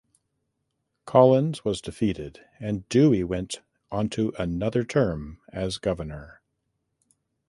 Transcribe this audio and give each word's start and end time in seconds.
Collins 1.05 1.63
was 1.63 1.79
defeated 1.79 2.39
and 2.59 2.89
Dewey 2.89 3.23
went 3.23 3.61
onto 3.91 4.31
another 4.39 4.83
term 4.83 5.39
as 5.53 5.77
Governor. 5.77 6.41